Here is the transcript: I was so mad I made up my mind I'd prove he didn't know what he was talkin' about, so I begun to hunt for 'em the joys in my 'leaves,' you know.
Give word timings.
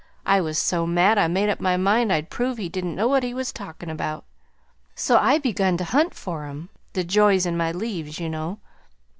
I 0.25 0.41
was 0.41 0.57
so 0.57 0.87
mad 0.87 1.19
I 1.19 1.27
made 1.27 1.47
up 1.49 1.59
my 1.61 1.77
mind 1.77 2.11
I'd 2.11 2.31
prove 2.31 2.57
he 2.57 2.69
didn't 2.69 2.95
know 2.95 3.07
what 3.07 3.21
he 3.21 3.35
was 3.35 3.53
talkin' 3.53 3.87
about, 3.91 4.25
so 4.95 5.19
I 5.19 5.37
begun 5.37 5.77
to 5.77 5.83
hunt 5.83 6.15
for 6.15 6.45
'em 6.45 6.69
the 6.93 7.03
joys 7.03 7.45
in 7.45 7.55
my 7.55 7.71
'leaves,' 7.71 8.19
you 8.19 8.27
know. 8.27 8.57